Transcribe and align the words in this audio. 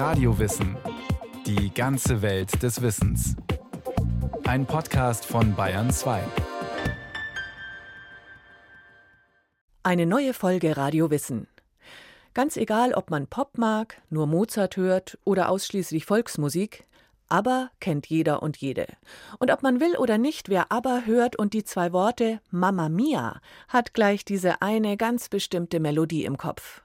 Radiowissen. 0.00 0.78
Die 1.44 1.74
ganze 1.74 2.22
Welt 2.22 2.62
des 2.62 2.80
Wissens. 2.80 3.36
Ein 4.44 4.64
Podcast 4.64 5.26
von 5.26 5.54
Bayern 5.54 5.90
2. 5.90 6.22
Eine 9.82 10.06
neue 10.06 10.32
Folge 10.32 10.78
Radio 10.78 11.10
Wissen. 11.10 11.48
Ganz 12.32 12.56
egal, 12.56 12.94
ob 12.94 13.10
man 13.10 13.26
Pop 13.26 13.58
mag, 13.58 14.00
nur 14.08 14.26
Mozart 14.26 14.78
hört 14.78 15.18
oder 15.24 15.50
ausschließlich 15.50 16.06
Volksmusik, 16.06 16.86
ABBA 17.28 17.68
kennt 17.78 18.06
jeder 18.06 18.42
und 18.42 18.56
jede. 18.56 18.86
Und 19.38 19.50
ob 19.50 19.62
man 19.62 19.80
will 19.80 19.98
oder 19.98 20.16
nicht, 20.16 20.48
wer 20.48 20.72
ABBA 20.72 21.02
hört 21.04 21.36
und 21.36 21.52
die 21.52 21.64
zwei 21.64 21.92
Worte 21.92 22.40
Mamma 22.50 22.88
Mia, 22.88 23.42
hat 23.68 23.92
gleich 23.92 24.24
diese 24.24 24.62
eine 24.62 24.96
ganz 24.96 25.28
bestimmte 25.28 25.78
Melodie 25.78 26.24
im 26.24 26.38
Kopf. 26.38 26.80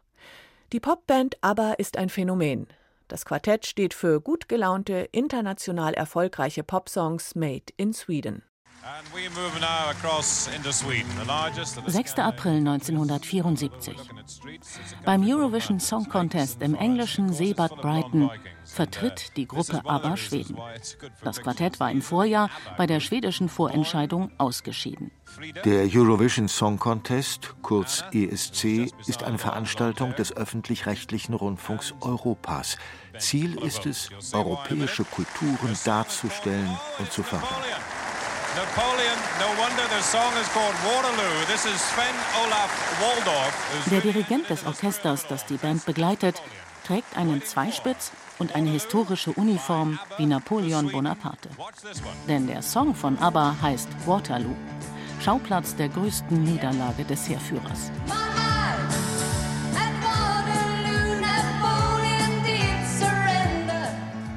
Die 0.73 0.81
Popband 0.81 1.37
ABBA 1.39 1.75
ist 1.75 1.95
ein 1.95 2.09
Phänomen. 2.09 2.67
Das 3.07 3.25
Quartett 3.25 3.65
steht 3.65 3.93
für 3.93 4.19
gut 4.19 4.49
gelaunte, 4.49 5.07
international 5.11 5.93
erfolgreiche 5.93 6.63
Popsongs 6.63 7.35
made 7.35 7.65
in 7.77 7.93
Sweden. 7.93 8.43
6. 11.87 12.19
April 12.19 12.57
1974. 12.57 13.95
Beim 15.03 15.23
Eurovision 15.27 15.79
Song 15.79 16.07
Contest 16.07 16.61
im 16.61 16.75
englischen 16.75 17.33
Seebad 17.33 17.77
Brighton 17.77 18.29
vertritt 18.63 19.35
die 19.37 19.47
Gruppe 19.47 19.81
ABBA 19.83 20.17
Schweden. 20.17 20.57
Das 21.23 21.41
Quartett 21.41 21.79
war 21.79 21.89
im 21.89 22.03
Vorjahr 22.03 22.51
bei 22.77 22.85
der 22.85 22.99
schwedischen 22.99 23.49
Vorentscheidung 23.49 24.29
ausgeschieden. 24.37 25.09
Der 25.63 25.89
Eurovision 25.91 26.47
Song 26.47 26.77
Contest, 26.77 27.55
kurz 27.63 28.03
ESC, 28.11 28.91
ist 29.07 29.23
eine 29.23 29.39
Veranstaltung 29.39 30.13
des 30.15 30.37
öffentlich-rechtlichen 30.37 31.33
Rundfunks 31.33 31.95
Europas. 32.01 32.77
Ziel 33.17 33.57
ist 33.63 33.87
es, 33.87 34.09
europäische 34.31 35.05
Kulturen 35.05 35.75
darzustellen 35.85 36.69
und 36.99 37.11
zu 37.11 37.23
fördern. 37.23 37.49
Der 43.91 43.99
Dirigent 43.99 44.49
des 44.49 44.65
Orchesters, 44.65 45.27
das 45.27 45.45
die 45.45 45.57
Band 45.57 45.85
begleitet, 45.85 46.41
trägt 46.87 47.17
einen 47.17 47.43
Zweispitz 47.43 48.11
und 48.39 48.55
eine 48.55 48.69
historische 48.69 49.31
Uniform 49.31 49.99
wie 50.17 50.25
Napoleon 50.25 50.89
Bonaparte. 50.89 51.49
Denn 52.29 52.47
der 52.47 52.61
Song 52.61 52.95
von 52.95 53.19
ABBA 53.19 53.55
heißt 53.61 53.89
Waterloo, 54.05 54.55
Schauplatz 55.19 55.75
der 55.75 55.89
größten 55.89 56.43
Niederlage 56.43 57.03
des 57.03 57.27
Heerführers. 57.27 57.91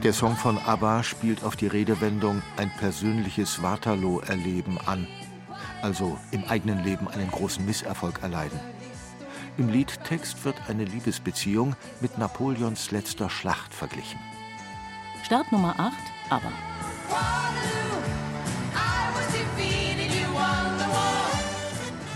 Der 0.05 0.13
Song 0.13 0.37
von 0.37 0.59
ABBA 0.59 1.03
spielt 1.03 1.43
auf 1.43 1.57
die 1.57 1.67
Redewendung 1.67 2.41
ein 2.57 2.71
persönliches 2.79 3.63
Waterloo-Erleben 3.63 4.79
an, 4.87 5.09
also 5.83 6.17
im 6.31 6.45
eigenen 6.45 6.85
Leben 6.85 7.09
einen 7.09 7.29
großen 7.33 7.67
Misserfolg 7.67 8.23
erleiden. 8.23 8.61
Im 9.57 9.69
Liedtext 9.69 10.45
wird 10.45 10.55
eine 10.69 10.85
Liebesbeziehung 10.85 11.75
mit 12.01 12.17
Napoleons 12.17 12.93
letzter 12.93 13.29
Schlacht 13.29 13.75
verglichen. 13.75 14.21
Start 15.25 15.51
Nummer 15.51 15.75
8, 15.79 15.93
ABBA. 16.31 16.53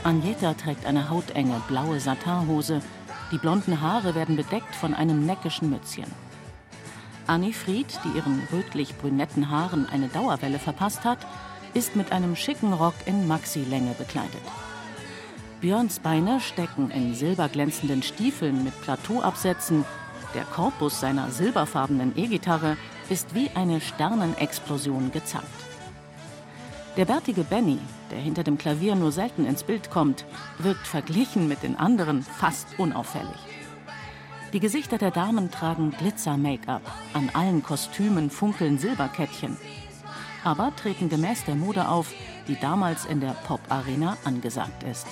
Agneta 0.04 0.54
trägt 0.54 0.86
eine 0.86 1.10
hautenge 1.10 1.60
blaue 1.66 1.98
Satinhose. 1.98 2.80
Die 3.32 3.38
blonden 3.38 3.80
Haare 3.80 4.14
werden 4.14 4.36
bedeckt 4.36 4.76
von 4.76 4.94
einem 4.94 5.26
neckischen 5.26 5.68
Mützchen. 5.68 6.06
Annie 7.26 7.52
Fried, 7.52 7.86
die 8.04 8.16
ihren 8.16 8.42
rötlich-brünetten 8.52 9.50
Haaren 9.50 9.86
eine 9.88 10.08
Dauerwelle 10.08 10.58
verpasst 10.58 11.04
hat, 11.04 11.18
ist 11.74 11.96
mit 11.96 12.12
einem 12.12 12.36
schicken 12.36 12.72
Rock 12.72 12.94
in 13.06 13.26
Maxi-Länge 13.26 13.94
bekleidet. 13.96 14.42
Björns 15.60 16.00
Beine 16.00 16.40
stecken 16.40 16.90
in 16.90 17.14
silberglänzenden 17.14 18.02
Stiefeln 18.02 18.64
mit 18.64 18.78
Plateauabsätzen. 18.82 19.84
Der 20.34 20.44
Korpus 20.44 21.00
seiner 21.00 21.30
silberfarbenen 21.30 22.12
E-Gitarre 22.16 22.76
ist 23.08 23.34
wie 23.34 23.50
eine 23.54 23.80
Sternenexplosion 23.80 25.12
gezankt. 25.12 25.46
Der 26.96 27.04
bärtige 27.04 27.44
Benny, 27.44 27.78
der 28.10 28.18
hinter 28.18 28.42
dem 28.42 28.58
Klavier 28.58 28.94
nur 28.96 29.12
selten 29.12 29.46
ins 29.46 29.62
Bild 29.62 29.90
kommt, 29.90 30.24
wirkt 30.58 30.86
verglichen 30.86 31.48
mit 31.48 31.62
den 31.62 31.76
anderen 31.76 32.22
fast 32.22 32.66
unauffällig. 32.78 33.51
Die 34.52 34.60
Gesichter 34.60 34.98
der 34.98 35.10
Damen 35.10 35.50
tragen 35.50 35.92
Glitzer-Make-up. 35.92 36.82
An 37.14 37.30
allen 37.32 37.62
Kostümen 37.62 38.28
funkeln 38.28 38.76
Silberkettchen. 38.76 39.56
Aber 40.44 40.76
treten 40.76 41.08
gemäß 41.08 41.46
der 41.46 41.54
Mode 41.54 41.88
auf, 41.88 42.12
die 42.48 42.60
damals 42.60 43.06
in 43.06 43.20
der 43.20 43.34
Pop-Arena 43.46 44.18
angesagt 44.24 44.82
ist. 44.82 45.06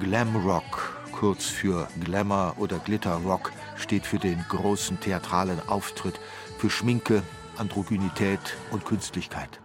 Glam 0.00 0.34
Rock, 0.36 1.02
kurz 1.12 1.44
für 1.44 1.86
Glamour 2.02 2.54
oder 2.56 2.78
Glitter 2.78 3.16
Rock, 3.16 3.52
steht 3.76 4.06
für 4.06 4.18
den 4.18 4.42
großen 4.48 4.98
theatralen 5.00 5.60
Auftritt, 5.68 6.18
für 6.56 6.70
Schminke, 6.70 7.22
Androgynität 7.58 8.56
und 8.70 8.86
Künstlichkeit. 8.86 9.60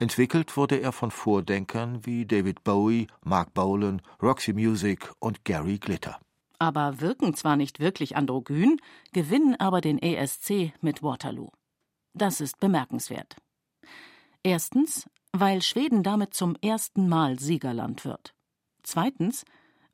Entwickelt 0.00 0.56
wurde 0.56 0.78
er 0.78 0.90
von 0.90 1.12
Vordenkern 1.12 2.04
wie 2.04 2.26
David 2.26 2.64
Bowie, 2.64 3.06
Mark 3.22 3.54
Bolan, 3.54 4.02
Roxy 4.20 4.52
Music 4.52 5.12
und 5.20 5.44
Gary 5.44 5.78
Glitter 5.78 6.18
aber 6.62 7.00
wirken 7.00 7.34
zwar 7.34 7.56
nicht 7.56 7.80
wirklich 7.80 8.14
androgyn, 8.14 8.80
gewinnen 9.12 9.58
aber 9.58 9.80
den 9.80 9.98
ESC 9.98 10.72
mit 10.80 11.02
Waterloo. 11.02 11.50
Das 12.14 12.40
ist 12.40 12.60
bemerkenswert. 12.60 13.34
Erstens, 14.44 15.10
weil 15.32 15.60
Schweden 15.60 16.04
damit 16.04 16.34
zum 16.34 16.54
ersten 16.62 17.08
Mal 17.08 17.40
Siegerland 17.40 18.04
wird. 18.04 18.32
Zweitens, 18.84 19.44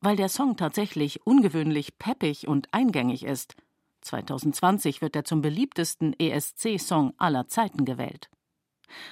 weil 0.02 0.16
der 0.16 0.28
Song 0.28 0.58
tatsächlich 0.58 1.26
ungewöhnlich 1.26 1.96
peppig 1.98 2.46
und 2.46 2.68
eingängig 2.74 3.24
ist. 3.24 3.56
2020 4.02 5.00
wird 5.00 5.16
er 5.16 5.24
zum 5.24 5.40
beliebtesten 5.40 6.14
ESC-Song 6.20 7.14
aller 7.16 7.48
Zeiten 7.48 7.86
gewählt. 7.86 8.28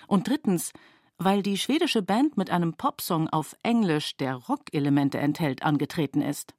Und 0.06 0.28
drittens, 0.28 0.75
weil 1.16 1.43
die 1.43 1.56
schwedische 1.56 2.03
Band 2.03 2.37
mit 2.37 2.50
einem 2.50 2.75
Popsong 2.75 3.31
auf 3.31 3.56
Englisch, 3.62 4.19
der 4.19 4.34
Rockelemente 4.34 5.19
enthält, 5.19 5.62
angetreten 5.62 6.21
ist. 6.21 6.55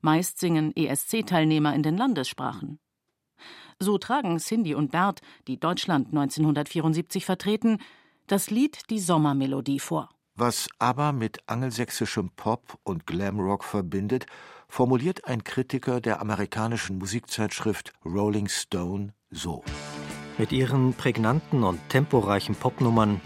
Meist 0.00 0.38
singen 0.38 0.74
ESC-Teilnehmer 0.76 1.74
in 1.74 1.82
den 1.82 1.96
Landessprachen. 1.96 2.78
So 3.80 3.98
tragen 3.98 4.38
Cindy 4.38 4.74
und 4.74 4.90
Bert, 4.90 5.20
die 5.46 5.58
Deutschland 5.60 6.08
1974 6.08 7.24
vertreten, 7.24 7.78
das 8.26 8.50
Lied 8.50 8.90
Die 8.90 8.98
Sommermelodie 8.98 9.78
vor. 9.78 10.08
Was 10.34 10.68
aber 10.78 11.12
mit 11.12 11.38
angelsächsischem 11.48 12.30
Pop 12.36 12.78
und 12.84 13.06
Glamrock 13.06 13.64
verbindet, 13.64 14.26
formuliert 14.68 15.24
ein 15.24 15.42
Kritiker 15.44 16.00
der 16.00 16.20
amerikanischen 16.20 16.98
Musikzeitschrift 16.98 17.92
Rolling 18.04 18.48
Stone 18.48 19.14
so. 19.30 19.64
Mit 20.36 20.52
ihren 20.52 20.94
prägnanten 20.94 21.64
und 21.64 21.80
temporeichen 21.88 22.54
Popnummern 22.54 23.20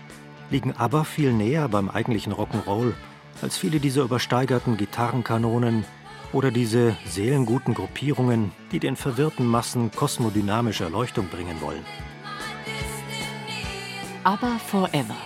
liegen 0.51 0.73
aber 0.77 1.05
viel 1.05 1.33
näher 1.33 1.69
beim 1.69 1.91
eigentlichen 1.91 2.33
Rock'n'Roll 2.33 2.95
als 3.41 3.57
viele 3.57 3.81
dieser 3.81 4.03
übersteigerten 4.03 4.77
Gitarrenkanonen, 4.77 5.85
oder 6.33 6.51
diese 6.51 6.97
seelenguten 7.05 7.75
Gruppierungen, 7.75 8.53
die 8.71 8.81
den 8.81 8.97
verwirrten 8.97 9.47
Massen 9.47 9.91
kosmodynamische 9.91 10.85
Erleuchtung 10.85 11.29
bringen 11.29 11.61
wollen. 11.61 11.85
Aber 14.25 14.59
Forever. 14.59 15.17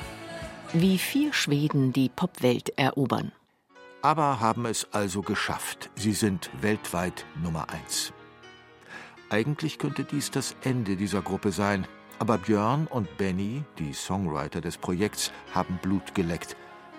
Wie 0.72 0.98
vier 0.98 1.32
Schweden 1.32 1.92
die 1.92 2.08
Popwelt 2.08 2.70
erobern. 2.78 3.32
Aber 4.02 4.40
haben 4.40 4.66
es 4.66 4.88
also 4.92 5.22
geschafft. 5.22 5.90
Sie 5.94 6.12
sind 6.12 6.50
weltweit 6.60 7.24
Nummer 7.42 7.68
eins. 7.70 8.12
Eigentlich 9.30 9.78
könnte 9.78 10.04
dies 10.04 10.30
das 10.30 10.54
Ende 10.62 10.96
dieser 10.96 11.22
Gruppe 11.22 11.50
sein, 11.50 11.86
aber 12.18 12.38
Björn 12.38 12.86
und 12.86 13.16
Benny, 13.16 13.64
die 13.78 13.92
Songwriter 13.92 14.60
des 14.60 14.78
Projekts, 14.78 15.32
haben 15.52 15.78
Blut 15.82 16.14
geleckt 16.14 16.56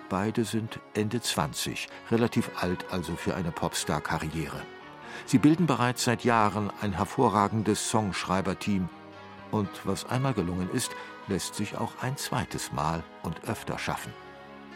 Beide 0.08 0.44
sind 0.44 0.80
Ende 0.94 1.20
20, 1.20 1.88
relativ 2.10 2.50
alt 2.62 2.86
also 2.90 3.14
für 3.14 3.34
eine 3.34 3.50
Popstar-Karriere. 3.50 4.62
Sie 5.26 5.38
bilden 5.38 5.66
bereits 5.66 6.04
seit 6.04 6.24
Jahren 6.24 6.70
ein 6.80 6.92
hervorragendes 6.92 7.90
Songschreiberteam. 7.90 8.88
Und 9.50 9.68
was 9.84 10.06
einmal 10.06 10.32
gelungen 10.32 10.70
ist, 10.72 10.92
lässt 11.26 11.54
sich 11.54 11.76
auch 11.76 11.92
ein 12.00 12.16
zweites 12.16 12.72
Mal 12.72 13.02
und 13.22 13.44
öfter 13.44 13.78
schaffen. 13.78 14.12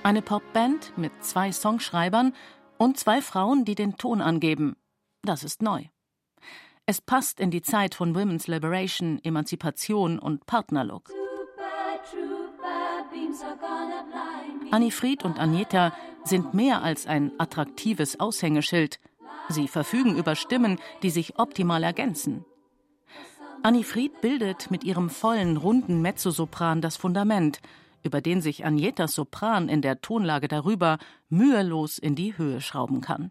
Eine 0.03 0.21
Popband 0.21 0.99
mit 0.99 1.13
zwei 1.25 1.53
Songschreibern 1.53 2.35
und 2.77 2.99
zwei 2.99 3.23
Frauen, 3.23 3.65
die 3.65 3.75
den 3.75 3.97
Ton 3.97 4.21
angeben. 4.21 4.77
Das 5.23 5.45
ist 5.45 5.63
neu. 5.63 5.85
Es 6.85 7.01
passt 7.01 7.41
in 7.41 7.51
die 7.51 7.63
Zeit 7.63 7.95
von 7.95 8.15
Women's 8.15 8.49
Liberation, 8.49 9.21
Emanzipation 9.23 10.19
und 10.19 10.45
Partnerlook. 10.47 11.11
Annie 13.75 14.32
Fried 14.91 15.25
und 15.25 15.39
Agneta 15.39 15.93
sind 16.25 16.55
mehr 16.55 16.83
als 16.83 17.07
ein 17.07 17.33
attraktives 17.39 18.19
Aushängeschild. 18.21 19.01
Sie 19.49 19.69
verfügen 19.69 20.17
über 20.17 20.35
Stimmen, 20.35 20.79
die 21.03 21.11
sich 21.11 21.39
optimal 21.39 21.83
ergänzen. 21.83 22.45
Annie 23.63 23.85
Fried 23.85 24.21
bildet 24.21 24.71
mit 24.71 24.83
ihrem 24.83 25.11
vollen, 25.11 25.57
runden 25.57 26.03
Mezzosopran 26.03 26.81
das 26.81 26.97
Fundament, 26.97 27.61
über 28.03 28.21
den 28.21 28.41
sich 28.41 28.65
Agnetas 28.65 29.15
Sopran 29.15 29.69
in 29.69 29.83
der 29.83 30.01
Tonlage 30.01 30.49
darüber 30.49 30.99
mühelos 31.29 31.99
in 31.99 32.15
die 32.15 32.37
Höhe 32.37 32.61
schrauben 32.61 33.01
kann. 33.01 33.31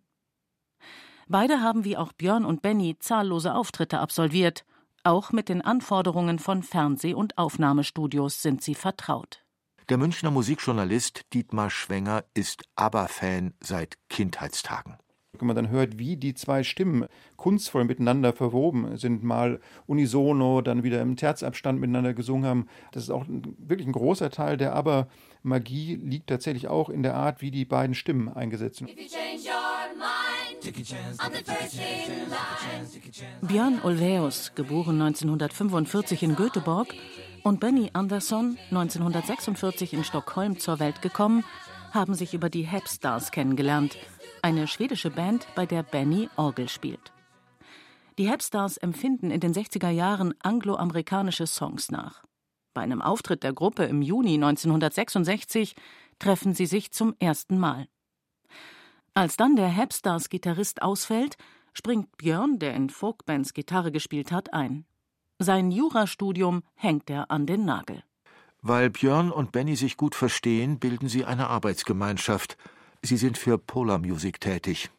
Beide 1.27 1.61
haben 1.61 1.83
wie 1.83 1.97
auch 1.97 2.13
Björn 2.13 2.45
und 2.45 2.61
Benny 2.61 2.97
zahllose 2.99 3.55
Auftritte 3.55 3.99
absolviert. 3.99 4.65
Auch 5.03 5.31
mit 5.31 5.49
den 5.49 5.61
Anforderungen 5.61 6.39
von 6.39 6.61
Fernseh- 6.61 7.13
und 7.13 7.37
Aufnahmestudios 7.37 8.41
sind 8.41 8.61
sie 8.61 8.75
vertraut. 8.75 9.44
Der 9.91 9.97
Münchner 9.97 10.31
Musikjournalist 10.31 11.33
Dietmar 11.33 11.69
Schwenger 11.69 12.23
ist 12.33 12.63
ABBA-Fan 12.77 13.55
seit 13.59 13.97
Kindheitstagen. 14.07 14.95
Wenn 15.38 15.47
man 15.47 15.55
dann 15.57 15.67
hört, 15.67 15.99
wie 15.99 16.15
die 16.15 16.33
zwei 16.33 16.63
Stimmen 16.63 17.07
kunstvoll 17.35 17.83
miteinander 17.83 18.31
verwoben 18.31 18.95
sind, 18.95 19.21
mal 19.21 19.59
unisono, 19.88 20.61
dann 20.61 20.83
wieder 20.83 21.01
im 21.01 21.17
Terzabstand 21.17 21.81
miteinander 21.81 22.13
gesungen 22.13 22.45
haben, 22.45 22.67
das 22.93 23.03
ist 23.03 23.09
auch 23.09 23.25
wirklich 23.27 23.85
ein 23.85 23.91
großer 23.91 24.29
Teil 24.29 24.55
der 24.55 24.75
aber 24.75 25.09
Magie 25.43 25.95
liegt 25.95 26.27
tatsächlich 26.27 26.69
auch 26.69 26.87
in 26.87 27.03
der 27.03 27.15
Art, 27.15 27.41
wie 27.41 27.51
die 27.51 27.65
beiden 27.65 27.94
Stimmen 27.94 28.29
eingesetzt 28.29 28.77
sind. 28.77 28.91
Björn 33.41 33.81
Ulvaeus, 33.83 34.53
geboren 34.55 35.01
1945 35.01 36.23
in 36.23 36.35
Göteborg, 36.37 36.94
und 37.43 37.59
Benny 37.59 37.89
Andersson, 37.93 38.57
1946 38.69 39.93
in 39.93 40.03
Stockholm 40.03 40.59
zur 40.59 40.79
Welt 40.79 41.01
gekommen, 41.01 41.43
haben 41.91 42.13
sich 42.13 42.33
über 42.33 42.49
die 42.49 42.63
Hepstars 42.63 43.31
kennengelernt, 43.31 43.97
eine 44.41 44.67
schwedische 44.67 45.09
Band, 45.09 45.47
bei 45.55 45.65
der 45.65 45.83
Benny 45.83 46.29
Orgel 46.35 46.69
spielt. 46.69 47.11
Die 48.17 48.29
Hepstars 48.29 48.77
empfinden 48.77 49.31
in 49.31 49.39
den 49.39 49.53
60er 49.53 49.89
Jahren 49.89 50.33
angloamerikanische 50.41 51.47
Songs 51.47 51.91
nach. 51.91 52.23
Bei 52.73 52.81
einem 52.81 53.01
Auftritt 53.01 53.44
der 53.44 53.53
Gruppe 53.53 53.83
im 53.83 54.01
Juni 54.01 54.35
1966 54.35 55.75
treffen 56.19 56.53
sie 56.53 56.65
sich 56.65 56.91
zum 56.91 57.15
ersten 57.19 57.57
Mal. 57.57 57.87
Als 59.13 59.35
dann 59.35 59.55
der 59.55 59.67
Hepstars 59.67 60.29
Gitarrist 60.29 60.81
ausfällt, 60.81 61.35
springt 61.73 62.15
Björn, 62.17 62.59
der 62.59 62.73
in 62.75 62.89
Folkbands 62.89 63.53
Gitarre 63.53 63.91
gespielt 63.91 64.31
hat, 64.31 64.53
ein. 64.53 64.85
Sein 65.41 65.71
Jurastudium 65.71 66.63
hängt 66.75 67.09
er 67.09 67.31
an 67.31 67.45
den 67.45 67.65
Nagel. 67.65 68.03
Weil 68.61 68.89
Björn 68.89 69.31
und 69.31 69.51
Benny 69.51 69.75
sich 69.75 69.97
gut 69.97 70.15
verstehen, 70.15 70.79
bilden 70.79 71.09
sie 71.09 71.25
eine 71.25 71.47
Arbeitsgemeinschaft– 71.47 72.57
Sie 73.03 73.17
sind 73.17 73.38
für 73.38 73.57
Polar 73.57 73.97
Music 73.97 74.39
tätig. 74.39 74.91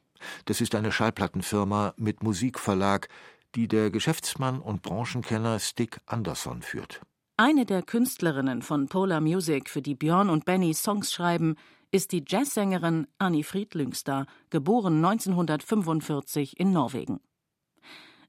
Das 0.45 0.61
ist 0.61 0.75
eine 0.75 0.91
Schallplattenfirma 0.91 1.95
mit 1.97 2.23
Musikverlag, 2.23 3.09
die 3.55 3.69
der 3.69 3.91
Geschäftsmann 3.91 4.61
und 4.61 4.83
Branchenkenner 4.83 5.61
Stick 5.61 6.01
Anderson 6.07 6.63
führt. 6.63 7.01
Eine 7.37 7.65
der 7.65 7.83
Künstlerinnen 7.83 8.63
von 8.63 8.89
Polar 8.89 9.21
Music, 9.21 9.69
für 9.69 9.83
die 9.83 9.95
Björn 9.95 10.31
und 10.31 10.45
Benny 10.45 10.75
Songs 10.75 11.13
schreiben, 11.13 11.57
ist 11.93 12.13
die 12.13 12.25
Jazzsängerin 12.27 13.07
Annie 13.19 13.45
Fried 13.45 13.75
Lyngster, 13.75 14.27
geboren 14.51 15.05
1945 15.05 16.59
in 16.59 16.73
Norwegen. 16.73 17.21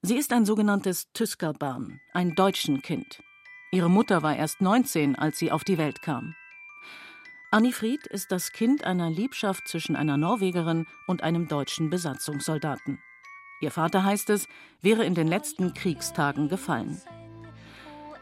Sie 0.05 0.17
ist 0.17 0.33
ein 0.33 0.43
sogenanntes 0.43 1.07
Tyskerbarn, 1.13 2.01
ein 2.11 2.35
deutschen 2.35 2.81
Kind. 2.81 3.23
Ihre 3.71 3.89
Mutter 3.89 4.21
war 4.21 4.35
erst 4.35 4.59
19, 4.59 5.15
als 5.15 5.39
sie 5.39 5.49
auf 5.49 5.63
die 5.63 5.77
Welt 5.77 6.01
kam. 6.01 6.35
Annifried 7.51 8.05
ist 8.07 8.33
das 8.33 8.51
Kind 8.51 8.83
einer 8.83 9.09
Liebschaft 9.09 9.65
zwischen 9.65 9.95
einer 9.95 10.17
Norwegerin 10.17 10.87
und 11.07 11.23
einem 11.23 11.47
deutschen 11.47 11.89
Besatzungssoldaten. 11.89 12.99
Ihr 13.61 13.71
Vater, 13.71 14.03
heißt 14.03 14.29
es, 14.31 14.49
wäre 14.81 15.05
in 15.05 15.15
den 15.15 15.29
letzten 15.29 15.73
Kriegstagen 15.73 16.49
gefallen. 16.49 17.01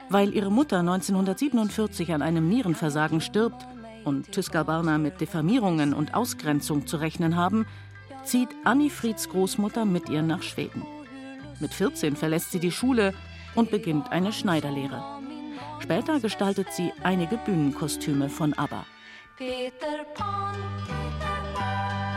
Weil 0.07 0.35
ihre 0.35 0.51
Mutter 0.51 0.81
1947 0.81 2.13
an 2.13 2.21
einem 2.21 2.47
Nierenversagen 2.47 3.21
stirbt 3.21 3.65
und 4.05 4.31
Tüsker-Barner 4.31 4.99
mit 4.99 5.19
Diffamierungen 5.19 5.95
und 5.95 6.13
Ausgrenzung 6.13 6.85
zu 6.85 6.97
rechnen 6.97 7.37
haben, 7.37 7.65
zieht 8.23 8.49
Annifrieds 8.65 9.29
Großmutter 9.29 9.85
mit 9.85 10.09
ihr 10.09 10.21
nach 10.21 10.43
Schweden. 10.43 10.85
Mit 11.61 11.73
14 11.75 12.15
verlässt 12.15 12.51
sie 12.51 12.59
die 12.59 12.71
Schule 12.71 13.13
und 13.53 13.69
beginnt 13.69 14.11
eine 14.11 14.33
Schneiderlehre. 14.33 15.03
Später 15.79 16.19
gestaltet 16.19 16.73
sie 16.73 16.91
einige 17.03 17.37
Bühnenkostüme 17.37 18.29
von 18.29 18.53
ABBA. 18.53 18.85
Peter 19.37 20.03
Pan 20.15 20.55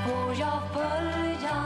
Får 0.04 0.34
jag 0.34 0.62
följa 0.72 1.58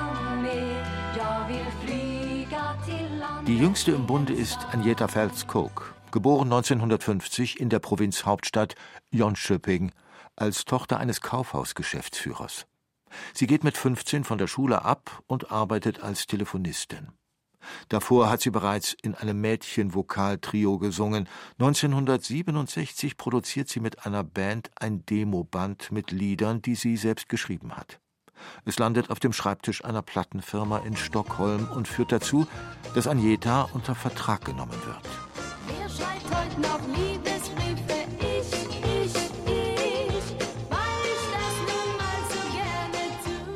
med 0.43 0.87
Jag 1.17 1.49
vill 1.49 1.67
flyga 1.85 2.77
till 2.87 3.19
land 3.19 3.47
Die 3.49 3.59
jüngste 3.59 3.93
im 3.93 4.07
Bunde 4.07 4.33
ist 4.33 4.59
Agneta 4.73 5.07
Phelps-Coke, 5.07 5.85
geboren 6.11 6.53
1950 6.53 7.61
in 7.61 7.69
der 7.69 7.79
Provinzhauptstadt 7.81 8.75
Jönköping 9.11 9.93
als 10.37 10.65
Tochter 10.65 10.99
eines 10.99 11.21
Kaufhausgeschäftsführers. 11.21 12.67
Sie 13.35 13.47
geht 13.47 13.65
mit 13.65 13.77
15 13.77 14.25
von 14.25 14.39
der 14.39 14.47
Schule 14.47 14.85
ab 14.85 15.23
und 15.27 15.51
arbeitet 15.51 16.03
als 16.03 16.27
Telefonistin. 16.27 17.09
Davor 17.89 18.31
hat 18.31 18.41
sie 18.41 18.51
bereits 18.51 18.95
in 19.03 19.15
einem 19.15 19.41
Mädchenvokaltrio 19.41 20.79
gesungen. 20.79 21.29
1967 21.59 23.17
produziert 23.17 23.69
sie 23.69 23.81
mit 23.81 24.07
einer 24.07 24.25
Band 24.25 24.71
ein 24.77 25.05
Demoband 25.07 25.91
mit 25.93 26.11
Liedern, 26.11 26.63
die 26.63 26.75
sie 26.75 26.97
selbst 26.97 27.29
geschrieben 27.29 27.77
hat. 27.77 28.01
Es 28.65 28.79
landet 28.79 29.11
auf 29.11 29.19
dem 29.19 29.33
Schreibtisch 29.33 29.85
einer 29.85 30.03
Plattenfirma 30.03 30.79
in 30.79 30.97
Stockholm 30.97 31.69
und 31.75 31.89
führt 31.89 32.13
dazu, 32.13 32.47
dass 32.95 33.07
Agneta 33.07 33.69
unter 33.73 33.95
Vertrag 33.95 34.45
genommen 34.45 34.79
wird. 34.85 35.09
Wer 35.67 35.89
schreit 35.89 36.23
heute 36.25 36.61
noch 36.61 36.81
Liebesbriefe? 36.87 37.08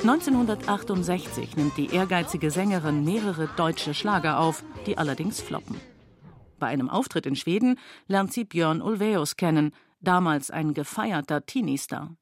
1968 0.03 1.57
nimmt 1.57 1.77
die 1.77 1.95
ehrgeizige 1.95 2.51
Sängerin 2.51 3.05
mehrere 3.05 3.49
deutsche 3.57 3.95
Schlager 3.95 4.41
auf, 4.41 4.65
die 4.85 4.99
allerdings 4.99 5.41
floppen. 5.41 5.77
Bei 6.59 6.67
einem 6.67 6.91
Auftritt 6.91 7.25
in 7.25 7.37
Schweden 7.37 7.79
lernt 8.09 8.33
sie 8.33 8.45
Björn 8.45 8.83
Ulvaeus 8.83 9.37
kennen, 9.37 9.73
damals 10.01 10.51
ein 10.51 10.75
gefeierter 10.75 11.47
Teenie-Star. 11.47 12.17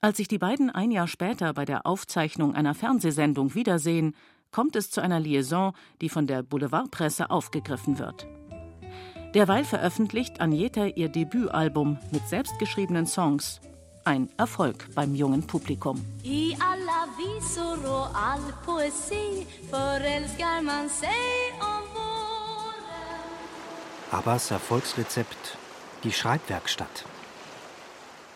Als 0.00 0.16
sich 0.16 0.26
die 0.26 0.38
beiden 0.38 0.68
ein 0.68 0.90
Jahr 0.90 1.06
später 1.06 1.54
bei 1.54 1.64
der 1.64 1.86
Aufzeichnung 1.86 2.52
einer 2.56 2.74
Fernsehsendung 2.74 3.54
wiedersehen, 3.54 4.16
kommt 4.50 4.74
es 4.74 4.90
zu 4.90 5.00
einer 5.00 5.20
Liaison, 5.20 5.72
die 6.00 6.08
von 6.08 6.26
der 6.26 6.42
Boulevardpresse 6.42 7.30
aufgegriffen 7.30 8.00
wird. 8.00 8.26
Derweil 9.34 9.64
veröffentlicht 9.64 10.40
Agneta 10.40 10.86
ihr 10.86 11.10
Debütalbum 11.10 11.98
mit 12.10 12.26
selbstgeschriebenen 12.26 13.06
Songs 13.06 13.60
ein 14.06 14.28
Erfolg 14.36 14.86
beim 14.94 15.14
jungen 15.14 15.42
Publikum. 15.46 16.04
I 16.22 16.56
alla 16.60 17.08
visor 17.18 17.90
och 17.90 18.08
all 18.14 18.52
poesi 18.64 19.46
förälskar 19.70 20.62
man 20.62 20.88
sig 20.88 21.52
om 21.60 21.82
våren. 21.94 23.22
Abbas 24.10 24.50
Erfolgsrezept, 24.50 25.58
die 26.04 26.12
Schreibwerkstatt. 26.12 27.04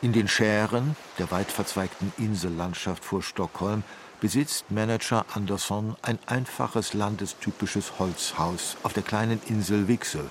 In 0.03 0.12
den 0.12 0.29
Schären 0.29 0.97
der 1.19 1.31
weit 1.31 1.53
verzweigten 1.53 2.12
Insellandschaft 2.19 3.05
vor 3.05 3.23
Stockholm 3.23 3.83
besitzt 4.21 4.71
Manager 4.71 5.25
Andersson 5.35 5.95
ein 6.03 6.19
einfaches 6.27 6.95
landestypisches 6.95 7.99
Holzhaus 7.99 8.77
auf 8.83 8.93
der 8.93 9.03
kleinen 9.03 9.41
Insel 9.47 9.87
Wixel. 9.87 10.31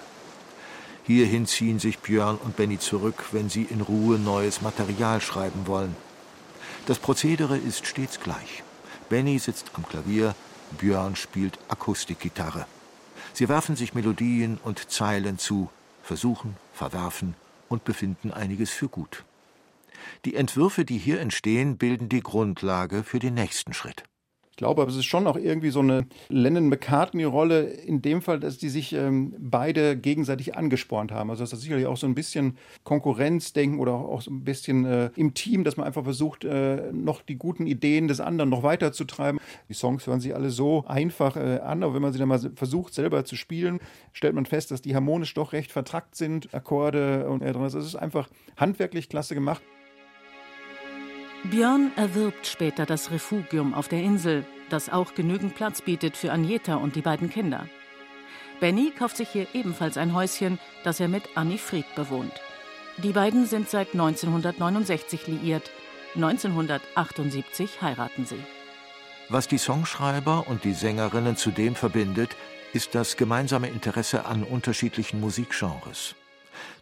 Hierhin 1.09 1.47
ziehen 1.47 1.79
sich 1.79 1.97
Björn 1.97 2.37
und 2.37 2.55
Benny 2.55 2.77
zurück, 2.77 3.29
wenn 3.31 3.49
sie 3.49 3.63
in 3.63 3.81
Ruhe 3.81 4.19
neues 4.19 4.61
Material 4.61 5.21
schreiben 5.21 5.65
wollen. 5.65 5.95
Das 6.85 6.99
Prozedere 6.99 7.57
ist 7.57 7.87
stets 7.87 8.19
gleich. 8.19 8.61
Benny 9.09 9.39
sitzt 9.39 9.71
am 9.73 9.87
Klavier, 9.87 10.35
Björn 10.77 11.15
spielt 11.15 11.57
Akustikgitarre. 11.67 12.67
Sie 13.33 13.49
werfen 13.49 13.75
sich 13.75 13.95
Melodien 13.95 14.59
und 14.63 14.91
Zeilen 14.91 15.39
zu, 15.39 15.71
versuchen, 16.03 16.55
verwerfen 16.73 17.33
und 17.69 17.85
befinden 17.85 18.31
einiges 18.31 18.69
für 18.69 18.87
gut. 18.87 19.25
Die 20.25 20.35
Entwürfe, 20.35 20.85
die 20.85 20.99
hier 20.99 21.21
entstehen, 21.21 21.79
bilden 21.79 22.09
die 22.09 22.21
Grundlage 22.21 23.01
für 23.01 23.17
den 23.17 23.33
nächsten 23.33 23.73
Schritt 23.73 24.03
glaube 24.59 24.81
aber, 24.81 24.91
es 24.91 24.97
ist 24.97 25.05
schon 25.05 25.25
auch 25.25 25.37
irgendwie 25.37 25.69
so 25.69 25.79
eine 25.79 26.05
Lennon-McCartney-Rolle 26.27 27.61
in 27.61 28.01
dem 28.01 28.21
Fall, 28.21 28.41
dass 28.41 28.57
die 28.57 28.67
sich 28.67 28.91
ähm, 28.91 29.33
beide 29.39 29.95
gegenseitig 29.95 30.55
angespornt 30.55 31.13
haben. 31.13 31.29
Also 31.29 31.43
das 31.43 31.53
ist 31.53 31.61
sicherlich 31.61 31.87
auch 31.87 31.95
so 31.95 32.05
ein 32.05 32.13
bisschen 32.13 32.57
Konkurrenzdenken 32.83 33.79
oder 33.79 33.93
auch 33.93 34.21
so 34.21 34.29
ein 34.29 34.43
bisschen 34.43 34.83
äh, 34.83 35.11
im 35.15 35.33
Team, 35.33 35.63
dass 35.63 35.77
man 35.77 35.87
einfach 35.87 36.03
versucht, 36.03 36.43
äh, 36.43 36.91
noch 36.91 37.21
die 37.21 37.37
guten 37.37 37.67
Ideen 37.67 38.09
des 38.09 38.19
anderen 38.19 38.49
noch 38.49 38.61
weiterzutreiben. 38.61 39.39
Die 39.69 39.73
Songs 39.73 40.05
hören 40.05 40.19
sich 40.19 40.35
alle 40.35 40.49
so 40.49 40.83
einfach 40.87 41.37
äh, 41.37 41.59
an, 41.59 41.81
aber 41.81 41.93
wenn 41.93 42.01
man 42.01 42.11
sie 42.11 42.19
dann 42.19 42.27
mal 42.27 42.39
versucht, 42.55 42.93
selber 42.93 43.23
zu 43.23 43.37
spielen, 43.37 43.79
stellt 44.11 44.35
man 44.35 44.45
fest, 44.45 44.71
dass 44.71 44.81
die 44.81 44.93
harmonisch 44.93 45.33
doch 45.35 45.53
recht 45.53 45.71
vertrackt 45.71 46.17
sind, 46.17 46.53
Akkorde 46.53 47.29
und 47.29 47.41
äh, 47.41 47.53
drin. 47.53 47.63
Also 47.63 47.79
es 47.79 47.85
ist 47.85 47.95
einfach 47.95 48.27
handwerklich 48.57 49.07
klasse 49.07 49.35
gemacht. 49.35 49.63
Björn 51.46 51.91
erwirbt 51.96 52.48
später 52.48 52.86
das 52.86 53.12
Refugium 53.12 53.74
auf 53.74 53.88
der 53.88 54.01
Insel, 54.01 54.46
das 54.69 54.89
auch 54.89 55.15
genügend 55.15 55.55
Platz 55.55 55.81
bietet 55.81 56.17
für 56.17 56.34
Agneta 56.34 56.75
und 56.75 56.96
die 56.96 57.01
beiden 57.01 57.29
Kinder. 57.29 57.67
Benny 58.60 58.91
kauft 58.91 59.15
sich 59.15 59.29
hier 59.29 59.48
ebenfalls 59.53 59.98
ein 59.98 60.13
Häuschen, 60.13 60.60
das 60.84 61.00
er 61.00 61.08
mit 61.08 61.24
Annie 61.36 61.58
Fried 61.58 61.86
bewohnt. 61.96 62.34
Die 62.98 63.13
beiden 63.13 63.46
sind 63.46 63.69
seit 63.69 63.93
1969 63.93 65.27
liiert. 65.27 65.72
1978 66.15 67.81
heiraten 67.81 68.25
sie. 68.25 68.43
Was 69.29 69.48
die 69.48 69.60
Songschreiber 69.60 70.46
und 70.48 70.65
die 70.65 70.74
Sängerinnen 70.74 71.38
zudem 71.38 71.75
verbindet, 71.75 72.36
ist 72.74 72.96
das 72.96 73.15
gemeinsame 73.15 73.69
Interesse 73.69 74.25
an 74.25 74.43
unterschiedlichen 74.43 75.22
Musikgenres. 75.22 76.15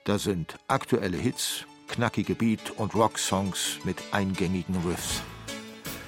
Da 0.03 0.17
sind 0.17 0.57
aktuelle 0.67 1.17
Hits, 1.17 1.65
knackige 1.87 2.35
Beat- 2.35 2.71
und 2.71 2.95
Rocksongs 2.95 3.79
mit 3.83 3.97
eingängigen 4.11 4.75
Riffs. 4.85 5.21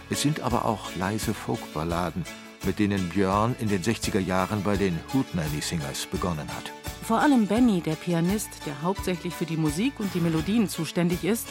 Es 0.09 0.21
sind 0.21 0.41
aber 0.41 0.65
auch 0.65 0.95
leise 0.95 1.33
Folkballaden, 1.33 2.25
mit 2.65 2.79
denen 2.79 3.09
Björn 3.09 3.55
in 3.59 3.69
den 3.69 3.83
60er 3.83 4.19
Jahren 4.19 4.63
bei 4.63 4.75
den 4.75 4.99
Hootenanny 5.13 5.61
Singers 5.61 6.05
begonnen 6.05 6.47
hat. 6.47 6.71
Vor 7.03 7.19
allem 7.19 7.47
Benny, 7.47 7.81
der 7.81 7.95
Pianist, 7.95 8.49
der 8.65 8.81
hauptsächlich 8.81 9.33
für 9.33 9.45
die 9.45 9.57
Musik 9.57 9.99
und 9.99 10.13
die 10.13 10.19
Melodien 10.19 10.69
zuständig 10.69 11.23
ist, 11.23 11.47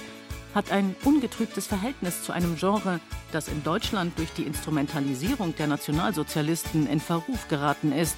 hat 0.54 0.70
ein 0.70 0.94
ungetrübtes 1.04 1.66
Verhältnis 1.66 2.22
zu 2.22 2.32
einem 2.32 2.56
Genre, 2.56 3.00
das 3.32 3.48
in 3.48 3.62
Deutschland 3.62 4.18
durch 4.18 4.30
die 4.32 4.44
Instrumentalisierung 4.44 5.54
der 5.56 5.66
Nationalsozialisten 5.66 6.86
in 6.86 7.00
Verruf 7.00 7.48
geraten 7.48 7.92
ist, 7.92 8.16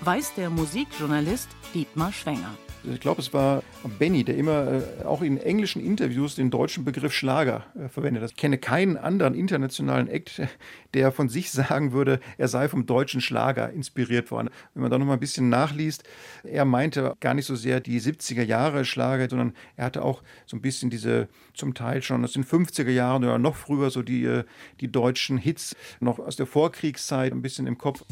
weiß 0.00 0.34
der 0.34 0.50
Musikjournalist 0.50 1.48
Dietmar 1.74 2.12
Schwenger. 2.12 2.54
Ich 2.84 2.98
glaube, 2.98 3.20
es 3.20 3.32
war 3.32 3.62
Benny, 3.98 4.24
der 4.24 4.36
immer 4.36 4.82
äh, 5.00 5.04
auch 5.04 5.22
in 5.22 5.38
englischen 5.38 5.84
Interviews 5.84 6.34
den 6.34 6.50
deutschen 6.50 6.84
Begriff 6.84 7.12
Schlager 7.12 7.64
äh, 7.78 7.88
verwendet. 7.88 8.28
Ich 8.28 8.36
kenne 8.36 8.58
keinen 8.58 8.96
anderen 8.96 9.34
internationalen 9.34 10.08
Act, 10.08 10.42
der 10.94 11.12
von 11.12 11.28
sich 11.28 11.52
sagen 11.52 11.92
würde, 11.92 12.18
er 12.38 12.48
sei 12.48 12.68
vom 12.68 12.84
deutschen 12.84 13.20
Schlager 13.20 13.70
inspiriert 13.70 14.32
worden. 14.32 14.50
Wenn 14.74 14.82
man 14.82 14.90
da 14.90 14.98
noch 14.98 15.06
mal 15.06 15.14
ein 15.14 15.20
bisschen 15.20 15.48
nachliest, 15.48 16.02
er 16.42 16.64
meinte 16.64 17.14
gar 17.20 17.34
nicht 17.34 17.46
so 17.46 17.54
sehr 17.54 17.78
die 17.78 18.00
70er 18.00 18.42
Jahre 18.42 18.84
Schlager, 18.84 19.28
sondern 19.28 19.54
er 19.76 19.84
hatte 19.84 20.02
auch 20.02 20.22
so 20.46 20.56
ein 20.56 20.62
bisschen 20.62 20.90
diese 20.90 21.28
zum 21.54 21.74
Teil 21.74 22.02
schon 22.02 22.24
aus 22.24 22.32
den 22.32 22.44
50er 22.44 22.90
Jahren 22.90 23.22
oder 23.22 23.38
noch 23.38 23.54
früher 23.54 23.90
so 23.90 24.02
die, 24.02 24.24
äh, 24.24 24.42
die 24.80 24.90
deutschen 24.90 25.38
Hits 25.38 25.76
noch 26.00 26.18
aus 26.18 26.34
der 26.34 26.46
Vorkriegszeit 26.46 27.32
ein 27.32 27.42
bisschen 27.42 27.68
im 27.68 27.78
Kopf. 27.78 28.02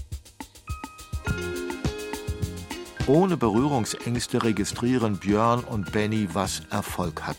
Ohne 3.06 3.36
Berührungsängste 3.36 4.42
registrieren 4.42 5.18
Björn 5.18 5.64
und 5.64 5.90
Benny, 5.92 6.28
was 6.32 6.62
Erfolg 6.70 7.22
hat. 7.22 7.38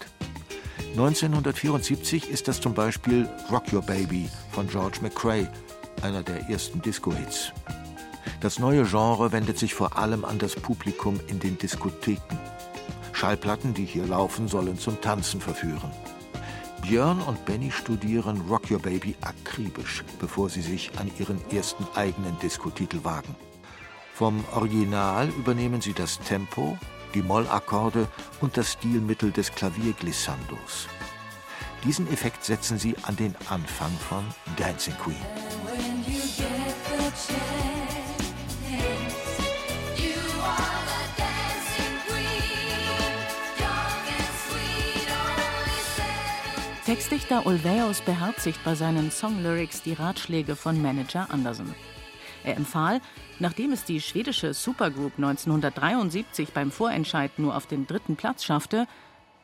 1974 0.91 2.29
ist 2.29 2.47
das 2.47 2.59
zum 2.59 2.73
Beispiel 2.73 3.29
Rock 3.49 3.71
Your 3.71 3.81
Baby 3.81 4.29
von 4.51 4.67
George 4.67 4.97
McCrae, 5.01 5.47
einer 6.01 6.23
der 6.23 6.49
ersten 6.49 6.81
Disco-Hits. 6.81 7.53
Das 8.41 8.59
neue 8.59 8.83
Genre 8.85 9.31
wendet 9.31 9.57
sich 9.57 9.73
vor 9.73 9.97
allem 9.97 10.25
an 10.25 10.39
das 10.39 10.55
Publikum 10.55 11.19
in 11.27 11.39
den 11.39 11.57
Diskotheken. 11.57 12.39
Schallplatten, 13.13 13.73
die 13.73 13.85
hier 13.85 14.07
laufen, 14.07 14.47
sollen 14.47 14.77
zum 14.77 14.99
Tanzen 14.99 15.39
verführen. 15.39 15.91
Björn 16.81 17.21
und 17.21 17.45
Benny 17.45 17.71
studieren 17.71 18.41
Rock 18.49 18.71
Your 18.71 18.79
Baby 18.79 19.15
akribisch, 19.21 20.03
bevor 20.19 20.49
sie 20.49 20.61
sich 20.61 20.91
an 20.97 21.09
ihren 21.19 21.39
ersten 21.51 21.85
eigenen 21.95 22.37
Diskotitel 22.39 23.03
wagen. 23.03 23.35
Vom 24.21 24.45
Original 24.53 25.29
übernehmen 25.29 25.81
sie 25.81 25.93
das 25.93 26.19
Tempo, 26.19 26.77
die 27.15 27.23
Mollakkorde 27.23 28.07
und 28.39 28.55
das 28.55 28.73
Stilmittel 28.73 29.31
des 29.31 29.51
Klavierglissandos. 29.51 30.87
Diesen 31.83 32.07
Effekt 32.13 32.43
setzen 32.43 32.77
sie 32.77 32.95
an 33.01 33.15
den 33.15 33.33
Anfang 33.49 33.89
von 33.89 34.23
Dancing 34.57 34.93
Queen. 34.99 35.15
Textdichter 46.85 47.47
Ulvaeus 47.47 48.01
beherzigt 48.01 48.59
bei 48.63 48.75
seinen 48.75 49.09
Songlyrics 49.09 49.81
die 49.81 49.93
Ratschläge 49.93 50.55
von 50.55 50.79
Manager 50.79 51.25
Anderson. 51.31 51.73
Er 52.43 52.57
empfahl, 52.57 53.01
nachdem 53.39 53.71
es 53.71 53.85
die 53.85 54.01
schwedische 54.01 54.53
Supergroup 54.53 55.13
1973 55.17 56.53
beim 56.53 56.71
Vorentscheid 56.71 57.37
nur 57.37 57.55
auf 57.55 57.67
den 57.67 57.87
dritten 57.87 58.15
Platz 58.15 58.43
schaffte, 58.43 58.87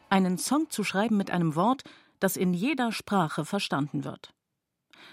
einen 0.10 0.38
Song 0.38 0.70
zu 0.70 0.84
schreiben 0.84 1.18
mit 1.18 1.32
einem 1.32 1.56
Wort, 1.56 1.84
das 2.20 2.38
in 2.38 2.54
jeder 2.54 2.92
Sprache 2.92 3.46
verstanden 3.46 4.04
wird. 4.04 4.34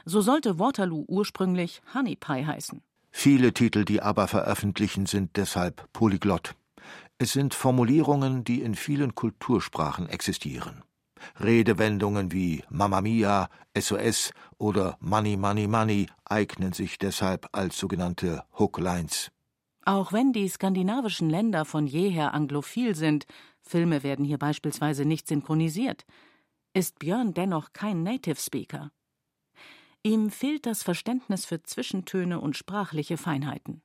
So 0.04 0.20
sollte 0.20 0.58
Waterloo 0.58 1.04
ursprünglich 1.08 1.82
Honey 1.94 2.16
Pie 2.16 2.46
heißen. 2.46 2.82
Viele 3.10 3.52
Titel, 3.52 3.84
die 3.84 4.02
aber 4.02 4.26
veröffentlichen, 4.28 5.06
sind 5.06 5.36
deshalb 5.36 5.92
polyglott. 5.92 6.54
Es 7.18 7.32
sind 7.32 7.54
Formulierungen, 7.54 8.44
die 8.44 8.60
in 8.60 8.74
vielen 8.74 9.14
Kultursprachen 9.14 10.08
existieren. 10.08 10.82
Redewendungen 11.40 12.32
wie 12.32 12.62
Mamma 12.70 13.00
Mia, 13.00 13.48
SOS 13.76 14.32
oder 14.58 14.96
Money, 15.00 15.36
Money, 15.36 15.66
Money 15.66 16.06
eignen 16.24 16.72
sich 16.72 16.98
deshalb 16.98 17.48
als 17.52 17.78
sogenannte 17.78 18.44
Hooklines. 18.58 19.30
Auch 19.84 20.12
wenn 20.12 20.32
die 20.32 20.48
skandinavischen 20.48 21.28
Länder 21.28 21.64
von 21.64 21.86
jeher 21.86 22.32
anglophil 22.32 22.94
sind, 22.94 23.26
Filme 23.60 24.02
werden 24.02 24.24
hier 24.24 24.38
beispielsweise 24.38 25.04
nicht 25.04 25.28
synchronisiert, 25.28 26.04
ist 26.72 26.98
Björn 26.98 27.34
dennoch 27.34 27.72
kein 27.72 28.02
Native 28.02 28.40
Speaker. 28.40 28.90
Ihm 30.02 30.30
fehlt 30.30 30.66
das 30.66 30.82
Verständnis 30.82 31.46
für 31.46 31.62
Zwischentöne 31.62 32.40
und 32.40 32.56
sprachliche 32.56 33.16
Feinheiten. 33.16 33.82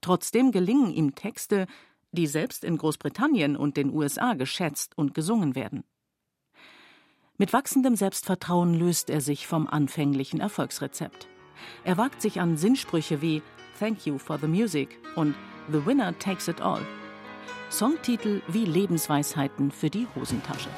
Trotzdem 0.00 0.52
gelingen 0.52 0.92
ihm 0.92 1.14
Texte, 1.14 1.66
die 2.12 2.26
selbst 2.26 2.64
in 2.64 2.78
Großbritannien 2.78 3.56
und 3.56 3.76
den 3.76 3.92
USA 3.92 4.34
geschätzt 4.34 4.96
und 4.96 5.14
gesungen 5.14 5.54
werden. 5.54 5.84
Mit 7.38 7.52
wachsendem 7.52 7.96
Selbstvertrauen 7.96 8.72
löst 8.72 9.10
er 9.10 9.20
sich 9.20 9.46
vom 9.46 9.66
anfänglichen 9.66 10.40
Erfolgsrezept. 10.40 11.28
Er 11.84 11.98
wagt 11.98 12.22
sich 12.22 12.40
an 12.40 12.56
Sinnsprüche 12.56 13.20
wie 13.20 13.42
Thank 13.78 14.06
you 14.06 14.16
for 14.16 14.38
the 14.38 14.46
music 14.46 14.98
und 15.16 15.34
The 15.70 15.84
winner 15.84 16.18
takes 16.18 16.48
it 16.48 16.62
all. 16.62 16.80
Songtitel 17.70 18.40
wie 18.48 18.64
Lebensweisheiten 18.64 19.70
für 19.70 19.90
die 19.90 20.06
Hosentasche. 20.14 20.70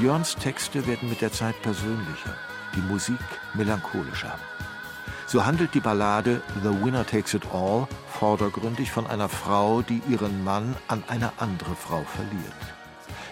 Björns 0.00 0.34
Texte 0.34 0.84
werden 0.88 1.08
mit 1.08 1.20
der 1.20 1.30
Zeit 1.30 1.60
persönlicher, 1.62 2.34
die 2.74 2.80
Musik 2.80 3.18
melancholischer. 3.54 4.36
So 5.26 5.44
handelt 5.44 5.74
die 5.74 5.80
Ballade 5.80 6.40
The 6.62 6.70
Winner 6.82 7.06
Takes 7.06 7.34
It 7.34 7.42
All 7.52 7.86
vordergründig 8.18 8.90
von 8.90 9.06
einer 9.06 9.28
Frau, 9.28 9.80
die 9.80 10.02
ihren 10.08 10.42
Mann 10.42 10.74
an 10.88 11.04
eine 11.06 11.30
andere 11.38 11.76
Frau 11.76 12.02
verliert. 12.02 12.52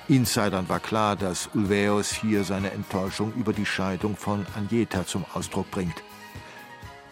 Insidern 0.06 0.68
war 0.68 0.78
klar, 0.78 1.16
dass 1.16 1.50
Ulvaeus 1.54 2.12
hier 2.12 2.44
seine 2.44 2.70
Enttäuschung 2.70 3.32
über 3.34 3.52
die 3.52 3.66
Scheidung 3.66 4.14
von 4.14 4.46
Agneta 4.54 5.04
zum 5.04 5.24
Ausdruck 5.34 5.68
bringt. 5.72 6.04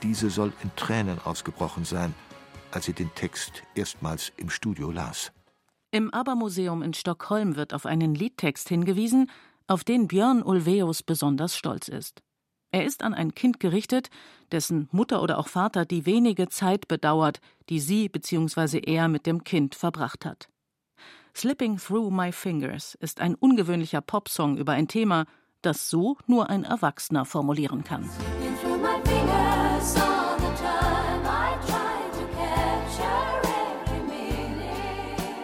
Diese 0.05 0.31
soll 0.31 0.53
in 0.63 0.71
Tränen 0.77 1.19
ausgebrochen 1.25 1.85
sein, 1.85 2.15
als 2.71 2.85
sie 2.85 2.93
den 2.93 3.13
Text 3.17 3.65
erstmals 3.75 4.33
im 4.37 4.51
Studio 4.51 4.93
las. 4.93 5.33
Im 5.91 6.15
ABBA-Museum 6.15 6.81
in 6.81 6.95
Stockholm 6.95 7.57
wird 7.57 7.75
auf 7.75 7.87
einen 7.87 8.15
Liedtext 8.15 8.69
hingewiesen, 8.69 9.29
auf 9.67 9.83
den 9.83 10.07
Björn 10.07 10.45
Ulvaeus 10.45 11.03
besonders 11.03 11.57
stolz 11.57 11.89
ist. 11.89 12.23
Er 12.75 12.85
ist 12.85 13.05
an 13.05 13.15
ein 13.15 13.37
Kind 13.37 13.61
gerichtet, 13.61 14.11
dessen 14.51 14.89
Mutter 14.91 15.23
oder 15.23 15.39
auch 15.39 15.47
Vater 15.47 15.85
die 15.85 16.07
wenige 16.07 16.49
Zeit 16.49 16.89
bedauert, 16.89 17.41
die 17.69 17.79
sie 17.79 18.09
bzw. 18.09 18.81
er 18.81 19.07
mit 19.07 19.27
dem 19.27 19.45
Kind 19.45 19.77
verbracht 19.77 20.25
hat. 20.25 20.49
Slipping 21.37 21.77
Through 21.77 22.11
My 22.11 22.33
Fingers 22.33 22.97
ist 22.97 23.21
ein 23.21 23.37
ungewöhnlicher 23.37 24.01
Popsong 24.01 24.57
über 24.57 24.73
ein 24.73 24.89
Thema, 24.89 25.27
das 25.63 25.89
so 25.89 26.17
nur 26.27 26.51
ein 26.51 26.65
Erwachsener 26.65 27.25
formulieren 27.25 27.85
kann. 27.85 28.11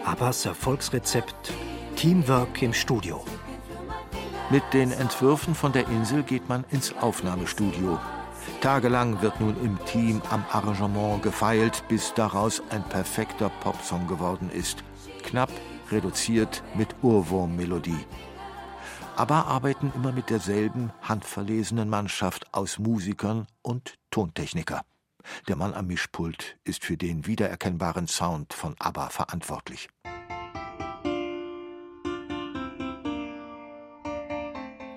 Abbas 0.04 0.46
Erfolgsrezept 0.46 1.52
Teamwork 1.94 2.60
im 2.60 2.72
Studio. 2.72 3.24
Mit 4.50 4.64
den 4.72 4.90
Entwürfen 4.90 5.54
von 5.54 5.72
der 5.72 5.86
Insel 5.86 6.24
geht 6.24 6.48
man 6.48 6.64
ins 6.72 6.92
Aufnahmestudio. 6.96 8.00
Tagelang 8.60 9.22
wird 9.22 9.40
nun 9.40 9.56
im 9.62 9.78
Team 9.84 10.20
am 10.28 10.44
Arrangement 10.50 11.22
gefeilt, 11.22 11.84
bis 11.86 12.12
daraus 12.14 12.60
ein 12.70 12.82
perfekter 12.82 13.48
Popsong 13.60 14.08
geworden 14.08 14.50
ist. 14.50 14.82
Knapp, 15.22 15.52
reduziert 15.92 16.64
mit 16.74 16.96
Urwurmmelodie. 17.00 18.04
Aber 19.14 19.46
arbeiten 19.46 19.92
immer 19.94 20.10
mit 20.10 20.30
derselben 20.30 20.92
handverlesenen 21.00 21.88
Mannschaft 21.88 22.52
aus 22.52 22.80
Musikern 22.80 23.46
und 23.62 23.98
Tontechniker. 24.10 24.80
Der 25.46 25.54
Mann 25.54 25.74
am 25.74 25.86
Mischpult 25.86 26.56
ist 26.64 26.84
für 26.84 26.96
den 26.96 27.24
wiedererkennbaren 27.24 28.08
Sound 28.08 28.52
von 28.52 28.74
ABBA 28.80 29.10
verantwortlich. 29.10 29.88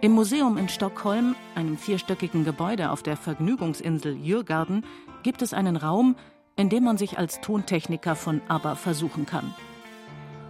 Im 0.03 0.11
Museum 0.11 0.57
in 0.57 0.67
Stockholm, 0.67 1.33
einem 1.55 1.77
vierstöckigen 1.77 2.43
Gebäude 2.43 2.91
auf 2.91 3.03
der 3.03 3.15
Vergnügungsinsel 3.15 4.15
Djurgarden, 4.15 4.85
gibt 5.23 5.41
es 5.41 5.53
einen 5.53 5.77
Raum, 5.77 6.17
in 6.57 6.67
dem 6.67 6.83
man 6.83 6.97
sich 6.97 7.17
als 7.17 7.39
Tontechniker 7.39 8.17
von 8.17 8.41
ABBA 8.49 8.75
versuchen 8.75 9.25
kann. 9.25 9.55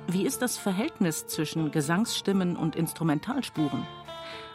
Wie 0.08 0.26
ist 0.26 0.42
das 0.42 0.58
Verhältnis 0.58 1.28
zwischen 1.28 1.70
Gesangsstimmen 1.70 2.56
und 2.56 2.76
Instrumentalspuren? 2.76 3.86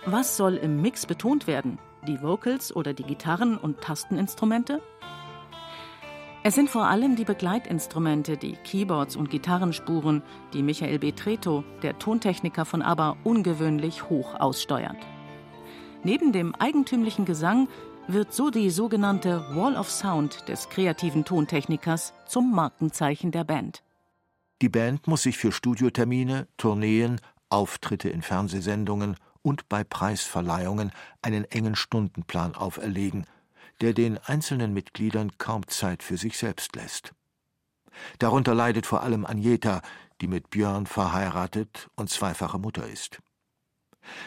Was 0.05 0.37
soll 0.37 0.57
im 0.57 0.83
Mix 0.83 1.07
betont 1.07 1.47
werden? 1.47 1.79
Die 2.09 2.21
Vocals 2.21 2.75
oder 2.75 2.93
die 2.93 3.05
Gitarren 3.05 3.57
und 3.57 3.81
Tasteninstrumente? 3.81 4.83
Es 6.49 6.55
sind 6.55 6.71
vor 6.71 6.87
allem 6.87 7.15
die 7.15 7.27
Begleitinstrumente, 7.27 8.39
die 8.39 8.55
Keyboards 8.55 9.17
und 9.17 9.29
Gitarrenspuren, 9.29 10.23
die 10.55 10.63
Michael 10.63 10.99
B. 10.99 11.13
Treto, 11.13 11.63
der 11.83 11.99
Tontechniker 11.99 12.65
von 12.65 12.81
ABBA, 12.81 13.19
ungewöhnlich 13.23 14.09
hoch 14.09 14.35
aussteuert. 14.35 14.97
Neben 16.05 16.33
dem 16.33 16.55
eigentümlichen 16.55 17.27
Gesang 17.27 17.69
wird 18.07 18.33
so 18.33 18.49
die 18.49 18.71
sogenannte 18.71 19.45
Wall 19.51 19.77
of 19.77 19.91
Sound 19.91 20.49
des 20.49 20.71
kreativen 20.71 21.27
Tontechnikers 21.27 22.15
zum 22.27 22.51
Markenzeichen 22.51 23.31
der 23.31 23.45
Band. 23.45 23.83
Die 24.63 24.71
Band 24.71 25.07
muss 25.07 25.25
sich 25.25 25.37
für 25.37 25.53
Studiotermine, 25.53 26.49
Tourneen, 26.57 27.21
Auftritte 27.51 28.09
in 28.09 28.23
Fernsehsendungen 28.23 29.17
und 29.43 29.69
bei 29.69 29.85
Preisverleihungen 29.85 30.93
einen 31.21 31.45
engen 31.45 31.77
Stundenplan 31.77 32.55
auferlegen, 32.55 33.27
der 33.81 33.93
den 33.93 34.19
einzelnen 34.19 34.73
Mitgliedern 34.73 35.33
kaum 35.39 35.67
Zeit 35.69 36.03
für 36.03 36.17
sich 36.17 36.39
selbst 36.39 36.75
lässt. 36.77 37.13
Darunter 38.19 38.55
leidet 38.55 38.87
vor 38.87 39.03
allem 39.03 39.27
Agneta, 39.27 39.83
die 40.21 40.29
mit 40.29 40.51
Björn 40.51 40.87
verheiratet 40.87 41.89
und 41.97 42.11
zweifache 42.11 42.59
Mutter 42.59 42.87
ist. 42.87 43.19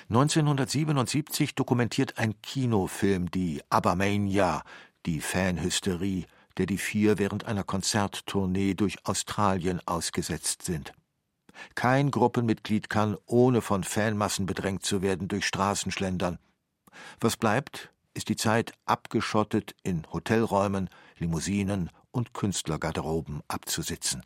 1977 0.10 1.56
dokumentiert 1.56 2.18
ein 2.18 2.40
Kinofilm 2.42 3.32
die 3.32 3.62
Abermania, 3.70 4.64
die 5.06 5.22
Fanhysterie, 5.22 6.26
der 6.58 6.66
die 6.66 6.78
vier 6.78 7.18
während 7.18 7.46
einer 7.46 7.64
Konzerttournee 7.64 8.74
durch 8.74 9.06
Australien 9.06 9.82
ausgesetzt 9.86 10.64
sind. 10.64 10.94
Kein 11.76 12.12
Gruppenmitglied 12.12 12.90
kann, 12.90 13.18
ohne 13.26 13.62
von 13.62 13.84
Fanmassen 13.84 14.46
bedrängt 14.46 14.84
zu 14.84 15.02
werden, 15.02 15.28
durch 15.28 15.46
Straßen 15.46 15.92
schlendern. 15.92 16.38
Was 17.20 17.38
bleibt, 17.38 17.92
ist 18.14 18.30
die 18.30 18.36
Zeit 18.36 18.74
abgeschottet 18.86 19.76
in 19.84 20.06
Hotelräumen, 20.12 20.90
Limousinen 21.18 21.90
und 22.12 22.34
Künstlergarderoben 22.34 23.42
abzusitzen. 23.48 24.24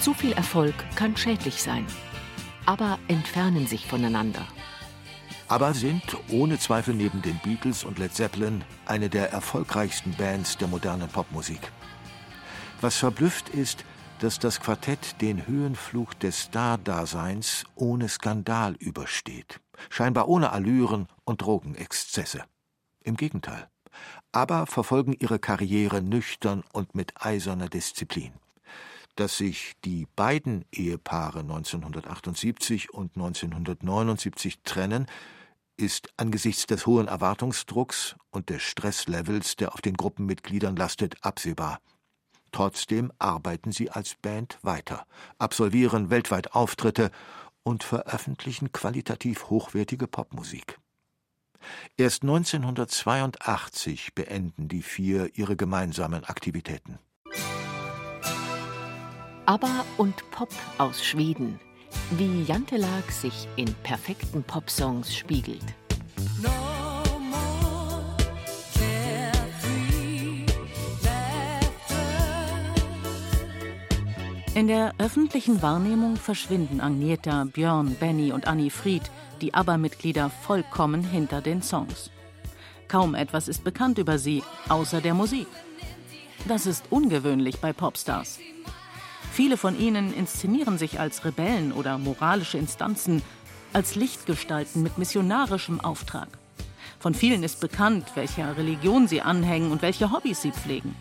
Zu 0.00 0.14
viel 0.14 0.32
Erfolg 0.32 0.74
kann 0.96 1.16
schädlich 1.16 1.62
sein, 1.62 1.86
aber 2.66 2.98
entfernen 3.08 3.66
sich 3.66 3.86
voneinander 3.86 4.46
aber 5.52 5.74
sind 5.74 6.16
ohne 6.30 6.58
Zweifel 6.58 6.94
neben 6.94 7.20
den 7.20 7.38
Beatles 7.44 7.84
und 7.84 7.98
Led 7.98 8.14
Zeppelin 8.14 8.64
eine 8.86 9.10
der 9.10 9.32
erfolgreichsten 9.32 10.14
Bands 10.14 10.56
der 10.56 10.66
modernen 10.66 11.10
Popmusik. 11.10 11.60
Was 12.80 12.96
verblüfft 12.96 13.50
ist, 13.50 13.84
dass 14.22 14.38
das 14.38 14.60
Quartett 14.60 15.20
den 15.20 15.48
Höhenflug 15.48 16.16
des 16.20 16.42
Star-Daseins 16.42 17.64
ohne 17.74 18.08
Skandal 18.08 18.76
übersteht, 18.76 19.60
scheinbar 19.90 20.28
ohne 20.28 20.52
Allüren 20.52 21.08
und 21.24 21.42
Drogenexzesse. 21.42 22.44
Im 23.02 23.16
Gegenteil. 23.16 23.68
Aber 24.30 24.66
verfolgen 24.66 25.12
ihre 25.18 25.40
Karriere 25.40 26.02
nüchtern 26.02 26.62
und 26.72 26.94
mit 26.94 27.20
eiserner 27.20 27.68
Disziplin. 27.68 28.32
Dass 29.16 29.38
sich 29.38 29.72
die 29.84 30.06
beiden 30.14 30.66
Ehepaare 30.70 31.40
1978 31.40 32.94
und 32.94 33.16
1979 33.16 34.60
trennen, 34.62 35.06
ist 35.76 36.10
angesichts 36.16 36.66
des 36.66 36.86
hohen 36.86 37.08
Erwartungsdrucks 37.08 38.14
und 38.30 38.50
des 38.50 38.62
Stresslevels, 38.62 39.56
der 39.56 39.74
auf 39.74 39.80
den 39.80 39.96
Gruppenmitgliedern 39.96 40.76
lastet, 40.76 41.16
absehbar. 41.24 41.80
Trotzdem 42.52 43.12
arbeiten 43.18 43.72
sie 43.72 43.90
als 43.90 44.14
Band 44.14 44.58
weiter, 44.62 45.06
absolvieren 45.38 46.10
weltweit 46.10 46.54
Auftritte 46.54 47.10
und 47.62 47.82
veröffentlichen 47.82 48.72
qualitativ 48.72 49.50
hochwertige 49.50 50.06
Popmusik. 50.06 50.78
Erst 51.96 52.22
1982 52.22 54.14
beenden 54.14 54.68
die 54.68 54.82
vier 54.82 55.36
ihre 55.36 55.56
gemeinsamen 55.56 56.24
Aktivitäten. 56.24 56.98
ABBA 59.46 59.84
und 59.96 60.30
Pop 60.30 60.50
aus 60.78 61.04
Schweden 61.04 61.58
wie 62.10 62.42
Jantelag 62.42 63.10
sich 63.10 63.48
in 63.56 63.72
perfekten 63.82 64.42
Popsongs 64.42 65.14
spiegelt. 65.14 65.64
In 74.54 74.68
der 74.68 74.92
öffentlichen 74.98 75.62
Wahrnehmung 75.62 76.16
verschwinden 76.16 76.82
Agneta, 76.82 77.44
Björn, 77.44 77.94
Benny 77.94 78.32
und 78.32 78.46
Annie 78.46 78.68
Fried, 78.68 79.02
die 79.40 79.54
ABBA-Mitglieder, 79.54 80.28
vollkommen 80.28 81.02
hinter 81.02 81.40
den 81.40 81.62
Songs. 81.62 82.10
Kaum 82.86 83.14
etwas 83.14 83.48
ist 83.48 83.64
bekannt 83.64 83.96
über 83.96 84.18
sie, 84.18 84.42
außer 84.68 85.00
der 85.00 85.14
Musik. 85.14 85.46
Das 86.46 86.66
ist 86.66 86.84
ungewöhnlich 86.90 87.60
bei 87.60 87.72
Popstars. 87.72 88.40
Viele 89.32 89.56
von 89.56 89.80
ihnen 89.80 90.12
inszenieren 90.12 90.76
sich 90.76 91.00
als 91.00 91.24
Rebellen 91.24 91.72
oder 91.72 91.96
moralische 91.96 92.58
Instanzen, 92.58 93.22
als 93.72 93.94
Lichtgestalten 93.94 94.82
mit 94.82 94.98
missionarischem 94.98 95.80
Auftrag. 95.80 96.28
Von 96.98 97.14
vielen 97.14 97.42
ist 97.42 97.60
bekannt, 97.60 98.12
welcher 98.16 98.54
Religion 98.58 99.08
sie 99.08 99.22
anhängen 99.22 99.72
und 99.72 99.80
welche 99.80 100.12
Hobbys 100.12 100.42
sie 100.42 100.52
pflegen. 100.52 100.94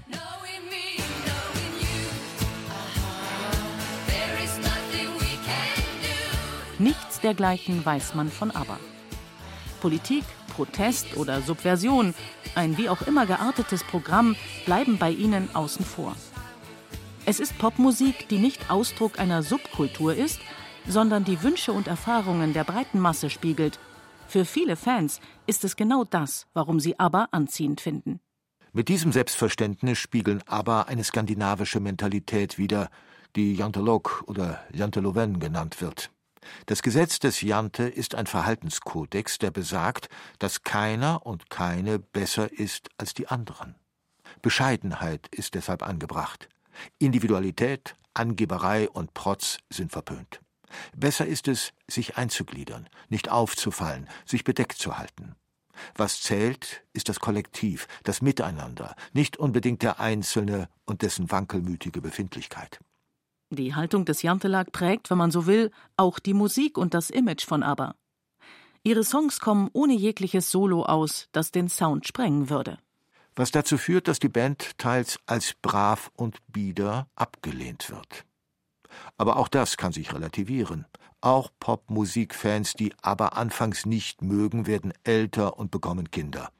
Nichts 6.81 7.19
dergleichen 7.19 7.85
weiß 7.85 8.15
man 8.15 8.31
von 8.31 8.49
ABBA. 8.49 8.79
Politik, 9.81 10.23
Protest 10.47 11.15
oder 11.15 11.43
Subversion, 11.43 12.15
ein 12.55 12.75
wie 12.75 12.89
auch 12.89 13.03
immer 13.03 13.27
geartetes 13.27 13.83
Programm 13.83 14.35
bleiben 14.65 14.97
bei 14.97 15.11
ihnen 15.11 15.53
außen 15.53 15.85
vor. 15.85 16.15
Es 17.23 17.39
ist 17.39 17.55
Popmusik, 17.59 18.29
die 18.29 18.39
nicht 18.39 18.71
Ausdruck 18.71 19.19
einer 19.19 19.43
Subkultur 19.43 20.15
ist, 20.15 20.39
sondern 20.87 21.23
die 21.23 21.43
Wünsche 21.43 21.71
und 21.71 21.87
Erfahrungen 21.87 22.51
der 22.53 22.63
breiten 22.63 22.99
Masse 22.99 23.29
spiegelt. 23.29 23.77
Für 24.27 24.43
viele 24.43 24.75
Fans 24.75 25.19
ist 25.45 25.63
es 25.63 25.75
genau 25.75 26.03
das, 26.03 26.47
warum 26.55 26.79
sie 26.79 26.97
ABBA 26.97 27.27
anziehend 27.29 27.79
finden. 27.79 28.21
Mit 28.73 28.89
diesem 28.89 29.11
Selbstverständnis 29.11 29.99
spiegeln 29.99 30.41
ABBA 30.47 30.81
eine 30.83 31.03
skandinavische 31.03 31.79
Mentalität 31.79 32.57
wider, 32.57 32.89
die 33.35 33.53
Jantelok 33.53 34.23
oder 34.25 34.59
Janteloven 34.73 35.39
genannt 35.39 35.79
wird. 35.79 36.09
Das 36.65 36.81
Gesetz 36.81 37.19
des 37.19 37.41
Jante 37.41 37.83
ist 37.83 38.15
ein 38.15 38.27
Verhaltenskodex, 38.27 39.37
der 39.37 39.51
besagt, 39.51 40.09
dass 40.39 40.63
keiner 40.63 41.25
und 41.25 41.49
keine 41.49 41.99
besser 41.99 42.51
ist 42.51 42.89
als 42.97 43.13
die 43.13 43.27
anderen. 43.27 43.75
Bescheidenheit 44.41 45.27
ist 45.31 45.55
deshalb 45.55 45.83
angebracht. 45.83 46.49
Individualität, 46.99 47.95
Angeberei 48.13 48.89
und 48.89 49.13
Protz 49.13 49.57
sind 49.69 49.91
verpönt. 49.91 50.41
Besser 50.95 51.25
ist 51.25 51.47
es, 51.47 51.73
sich 51.89 52.17
einzugliedern, 52.17 52.89
nicht 53.09 53.29
aufzufallen, 53.29 54.07
sich 54.25 54.43
bedeckt 54.43 54.77
zu 54.77 54.97
halten. 54.97 55.35
Was 55.95 56.21
zählt, 56.21 56.83
ist 56.93 57.09
das 57.09 57.19
Kollektiv, 57.19 57.87
das 58.03 58.21
Miteinander, 58.21 58.95
nicht 59.13 59.37
unbedingt 59.37 59.81
der 59.81 59.99
Einzelne 59.99 60.69
und 60.85 61.01
dessen 61.01 61.31
wankelmütige 61.31 62.01
Befindlichkeit. 62.01 62.79
Die 63.51 63.75
Haltung 63.75 64.05
des 64.05 64.23
Jantelag 64.23 64.71
prägt, 64.71 65.11
wenn 65.11 65.17
man 65.17 65.31
so 65.31 65.45
will, 65.45 65.71
auch 65.97 66.19
die 66.19 66.33
Musik 66.33 66.77
und 66.77 66.93
das 66.93 67.09
Image 67.09 67.45
von 67.45 67.61
ABBA. 67.63 67.95
Ihre 68.83 69.03
Songs 69.03 69.39
kommen 69.39 69.69
ohne 69.73 69.93
jegliches 69.93 70.49
Solo 70.49 70.83
aus, 70.83 71.27
das 71.31 71.51
den 71.51 71.69
Sound 71.69 72.07
sprengen 72.07 72.49
würde 72.49 72.79
was 73.35 73.51
dazu 73.51 73.77
führt, 73.77 74.07
dass 74.07 74.19
die 74.19 74.29
Band 74.29 74.77
teils 74.77 75.19
als 75.25 75.53
brav 75.61 76.11
und 76.15 76.39
bieder 76.47 77.07
abgelehnt 77.15 77.89
wird. 77.89 78.25
Aber 79.17 79.37
auch 79.37 79.47
das 79.47 79.77
kann 79.77 79.93
sich 79.93 80.13
relativieren. 80.13 80.85
Auch 81.21 81.49
Popmusikfans, 81.59 82.73
die 82.73 82.93
aber 83.01 83.37
anfangs 83.37 83.85
nicht 83.85 84.21
mögen, 84.21 84.67
werden 84.67 84.93
älter 85.03 85.57
und 85.57 85.71
bekommen 85.71 86.11
Kinder. 86.11 86.51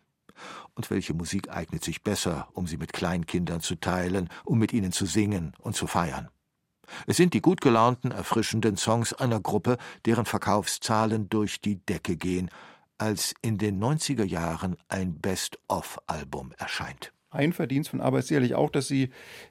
Und 0.75 0.89
welche 0.89 1.13
Musik 1.13 1.49
eignet 1.49 1.83
sich 1.83 2.03
besser, 2.03 2.47
um 2.53 2.67
sie 2.67 2.77
mit 2.77 2.93
Kleinkindern 2.93 3.61
zu 3.61 3.75
teilen, 3.75 4.29
um 4.45 4.57
mit 4.57 4.71
ihnen 4.71 4.91
zu 4.91 5.05
singen 5.05 5.53
und 5.59 5.75
zu 5.75 5.87
feiern? 5.87 6.29
Es 7.07 7.17
sind 7.17 7.33
die 7.33 7.41
gut 7.41 7.61
gelaunten, 7.61 8.11
erfrischenden 8.11 8.77
Songs 8.77 9.13
einer 9.13 9.39
Gruppe, 9.39 9.77
deren 10.05 10.25
Verkaufszahlen 10.25 11.29
durch 11.29 11.61
die 11.61 11.77
Decke 11.85 12.17
gehen 12.17 12.49
als 12.97 13.33
in 13.41 13.57
den 13.57 13.81
90er 13.81 14.23
Jahren 14.23 14.77
ein 14.87 15.19
Best-of-Album 15.19 16.53
erscheint. 16.57 17.11
Ein 17.31 17.53
Verdienst 17.53 17.89
von 17.89 18.01
ABBA 18.01 18.19
ist 18.19 18.27
sicherlich 18.27 18.55
auch, 18.55 18.69
dass 18.69 18.89
sie 18.89 19.09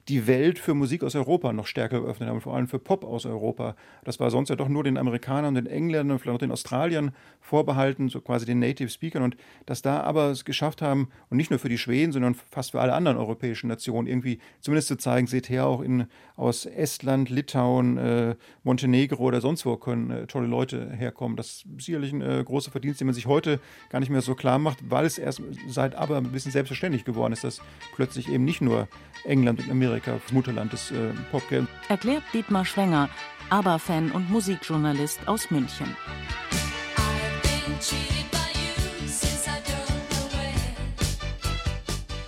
die 0.08 0.26
Welt 0.26 0.58
für 0.58 0.74
Musik 0.74 1.02
aus 1.02 1.14
Europa 1.14 1.52
noch 1.54 1.66
stärker 1.66 2.02
geöffnet 2.02 2.28
haben, 2.28 2.42
vor 2.42 2.54
allem 2.54 2.68
für 2.68 2.78
Pop 2.78 3.04
aus 3.04 3.24
Europa. 3.24 3.74
Das 4.04 4.20
war 4.20 4.30
sonst 4.30 4.50
ja 4.50 4.56
doch 4.56 4.68
nur 4.68 4.84
den 4.84 4.98
Amerikanern, 4.98 5.54
den 5.54 5.66
Engländern, 5.66 6.18
vielleicht 6.18 6.34
auch 6.34 6.40
den 6.40 6.52
Australiern 6.52 7.12
vorbehalten, 7.40 8.10
so 8.10 8.20
quasi 8.20 8.44
den 8.44 8.58
Native 8.58 8.90
Speakern. 8.90 9.22
Und 9.22 9.36
dass 9.64 9.80
da 9.80 10.02
aber 10.02 10.30
es 10.30 10.44
geschafft 10.44 10.82
haben, 10.82 11.08
und 11.30 11.38
nicht 11.38 11.50
nur 11.50 11.58
für 11.58 11.70
die 11.70 11.78
Schweden, 11.78 12.12
sondern 12.12 12.34
fast 12.34 12.72
für 12.72 12.82
alle 12.82 12.92
anderen 12.92 13.16
europäischen 13.16 13.68
Nationen, 13.68 14.06
irgendwie 14.06 14.40
zumindest 14.60 14.88
zu 14.88 14.96
zeigen, 14.96 15.26
seht 15.26 15.48
her, 15.48 15.66
auch 15.66 15.80
in, 15.80 16.06
aus 16.36 16.66
Estland, 16.66 17.30
Litauen, 17.30 17.96
äh, 17.96 18.36
Montenegro 18.62 19.24
oder 19.24 19.40
sonst 19.40 19.64
wo 19.64 19.78
können 19.78 20.10
äh, 20.10 20.26
tolle 20.26 20.46
Leute 20.46 20.92
herkommen. 20.92 21.36
Das 21.38 21.46
ist 21.46 21.66
sicherlich 21.78 22.12
ein 22.12 22.20
äh, 22.20 22.44
großer 22.44 22.70
Verdienst, 22.70 23.00
den 23.00 23.06
man 23.06 23.14
sich 23.14 23.26
heute 23.26 23.58
gar 23.88 24.00
nicht 24.00 24.10
mehr 24.10 24.20
so 24.20 24.34
klar 24.34 24.58
macht, 24.58 24.78
weil 24.90 25.06
es 25.06 25.16
erst 25.16 25.40
seit 25.66 25.94
aber 25.94 26.18
ein 26.18 26.30
bisschen 26.30 26.52
selbstverständlich 26.52 27.06
geworden 27.06 27.32
ist, 27.32 27.42
dass 27.42 27.62
plötzlich 27.94 28.28
eben 28.28 28.44
nicht 28.44 28.60
nur 28.60 28.88
England 29.24 29.60
und 29.60 29.70
Amerika 29.70 30.18
das 30.22 30.32
Mutterland 30.32 30.72
des 30.72 30.90
äh, 30.90 31.12
Popgeld. 31.30 31.68
Erklärt 31.88 32.22
Dietmar 32.32 32.64
Schwenger, 32.64 33.08
ABBA-Fan 33.50 34.10
und 34.12 34.30
Musikjournalist 34.30 35.26
aus 35.26 35.50
München. 35.50 35.96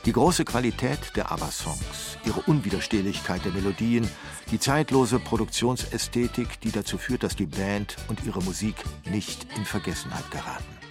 Die 0.05 0.13
große 0.13 0.45
Qualität 0.45 0.99
der 1.15 1.31
ABBA-Songs, 1.31 2.19
ihre 2.25 2.41
Unwiderstehlichkeit 2.41 3.45
der 3.45 3.53
Melodien, 3.53 4.09
die 4.51 4.59
zeitlose 4.59 5.21
Produktionsästhetik, 5.21 6.61
die 6.61 6.73
dazu 6.73 6.99
führt, 6.99 7.23
dass 7.23 7.37
die 7.37 7.47
Band 7.47 7.97
und 8.09 8.25
ihre 8.25 8.43
Musik 8.43 8.75
nicht 9.05 9.47
in 9.57 9.65
Vergessenheit 9.65 10.29
geraten. 10.33 10.82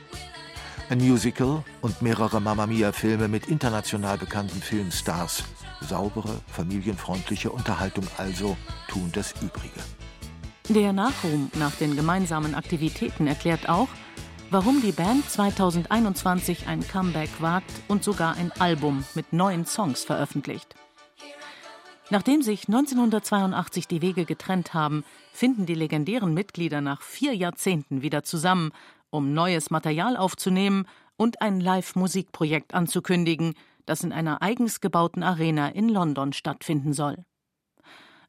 Ein 0.92 0.98
Musical 0.98 1.64
und 1.80 2.02
mehrere 2.02 2.42
Mamma 2.42 2.68
Mia-Filme 2.68 3.30
mit 3.30 3.48
international 3.48 4.18
bekannten 4.18 4.62
Filmstars. 4.62 5.46
Saubere, 5.80 6.42
familienfreundliche 6.48 7.50
Unterhaltung 7.50 8.06
also 8.18 8.58
tun 8.90 9.10
das 9.14 9.34
Übrige. 9.42 9.80
Der 10.68 10.92
Nachruhm 10.92 11.50
nach 11.54 11.74
den 11.76 11.96
gemeinsamen 11.96 12.56
Aktivitäten 12.56 13.26
erklärt 13.26 13.70
auch, 13.70 13.88
warum 14.50 14.82
die 14.82 14.92
Band 14.92 15.30
2021 15.30 16.68
ein 16.68 16.86
Comeback 16.86 17.30
wagt 17.40 17.72
und 17.88 18.04
sogar 18.04 18.36
ein 18.36 18.52
Album 18.60 19.06
mit 19.16 19.32
neuen 19.32 19.66
Songs 19.66 20.04
veröffentlicht. 20.04 20.76
Nachdem 22.10 22.42
sich 22.42 22.68
1982 22.68 23.88
die 23.88 24.02
Wege 24.02 24.26
getrennt 24.26 24.74
haben, 24.74 25.06
finden 25.32 25.66
die 25.66 25.76
legendären 25.76 26.34
Mitglieder 26.34 26.82
nach 26.82 27.02
vier 27.02 27.34
Jahrzehnten 27.34 28.02
wieder 28.02 28.24
zusammen 28.24 28.74
um 29.12 29.34
neues 29.34 29.69
Material 29.69 30.17
aufzunehmen 30.17 30.88
und 31.17 31.41
ein 31.41 31.60
Live-Musikprojekt 31.60 32.74
anzukündigen, 32.74 33.54
das 33.86 34.04
in 34.04 34.12
einer 34.12 34.41
eigens 34.41 34.82
gebauten 34.82 35.21
Arena 35.21 35.67
in 35.69 35.89
London 35.89 36.34
stattfinden 36.34 36.93
soll. 36.93 37.24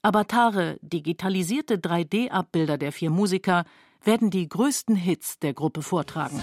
Avatare, 0.02 0.78
digitalisierte 0.82 1.76
3D-Abbilder 1.76 2.76
der 2.76 2.92
vier 2.92 3.10
Musiker, 3.10 3.64
werden 4.02 4.30
die 4.30 4.48
größten 4.48 4.96
Hits 4.96 5.38
der 5.38 5.54
Gruppe 5.54 5.80
vortragen. 5.80 6.40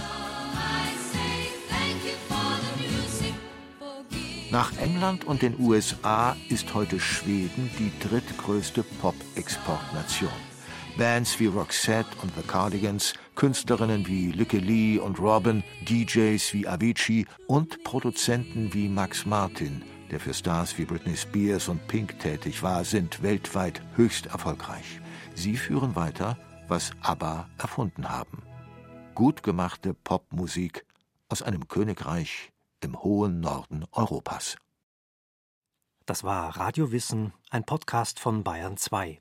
Nach 4.51 4.75
England 4.79 5.25
und 5.25 5.43
den 5.43 5.59
USA 5.59 6.35
ist 6.47 6.73
heute 6.73 6.99
Schweden 6.99 7.69
die 7.77 7.91
drittgrößte 7.99 8.81
Pop-Exportnation. 8.99 10.31
Bands 10.97 11.39
wie 11.39 11.45
Roxette 11.45 12.09
und 12.23 12.31
The 12.35 12.41
Cardigans, 12.41 13.13
Künstlerinnen 13.39 14.05
wie 14.05 14.33
Lykke 14.33 14.57
Lee 14.57 14.99
und 14.99 15.17
Robin, 15.17 15.63
DJs 15.87 16.53
wie 16.53 16.67
Avicii 16.67 17.25
und 17.47 17.81
Produzenten 17.85 18.73
wie 18.73 18.89
Max 18.89 19.25
Martin, 19.25 19.81
der 20.11 20.19
für 20.19 20.33
Stars 20.33 20.77
wie 20.77 20.83
Britney 20.83 21.15
Spears 21.15 21.69
und 21.69 21.87
Pink 21.87 22.19
tätig 22.19 22.61
war, 22.63 22.83
sind 22.83 23.23
weltweit 23.23 23.81
höchst 23.95 24.25
erfolgreich. 24.25 24.99
Sie 25.35 25.55
führen 25.55 25.95
weiter, 25.95 26.37
was 26.67 26.91
ABBA 27.01 27.47
erfunden 27.57 28.09
haben. 28.09 28.43
Gut 29.15 29.41
gemachte 29.41 29.93
Popmusik 29.93 30.85
aus 31.29 31.41
einem 31.41 31.69
Königreich 31.69 32.51
im 32.81 33.01
hohen 33.01 33.39
Norden 33.39 33.85
Europas. 33.93 34.57
Das 36.05 36.25
war 36.25 36.57
Radiowissen, 36.57 37.31
ein 37.51 37.63
Podcast 37.63 38.19
von 38.19 38.43
Bayern 38.43 38.75
2. 38.75 39.17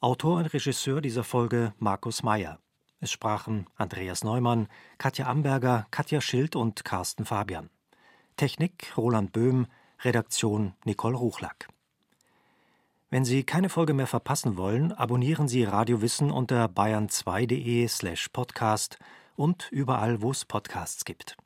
Autor 0.00 0.36
und 0.36 0.52
Regisseur 0.52 1.00
dieser 1.00 1.24
Folge 1.24 1.72
Markus 1.78 2.22
Meyer. 2.22 2.58
Es 3.02 3.10
sprachen 3.10 3.66
Andreas 3.74 4.22
Neumann, 4.22 4.68
Katja 4.96 5.26
Amberger, 5.26 5.88
Katja 5.90 6.20
Schild 6.20 6.54
und 6.54 6.84
Carsten 6.84 7.24
Fabian. 7.24 7.68
Technik 8.36 8.96
Roland 8.96 9.32
Böhm, 9.32 9.66
Redaktion 10.02 10.74
Nicole 10.84 11.16
Ruchlack. 11.16 11.66
Wenn 13.10 13.24
Sie 13.24 13.42
keine 13.42 13.70
Folge 13.70 13.92
mehr 13.92 14.06
verpassen 14.06 14.56
wollen, 14.56 14.92
abonnieren 14.92 15.48
Sie 15.48 15.64
Radiowissen 15.64 16.30
unter 16.30 16.66
bayern2.de 16.66 17.88
slash 17.88 18.28
podcast 18.28 19.00
und 19.34 19.66
überall, 19.72 20.22
wo 20.22 20.30
es 20.30 20.44
Podcasts 20.44 21.04
gibt. 21.04 21.36